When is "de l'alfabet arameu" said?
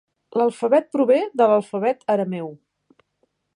1.41-2.51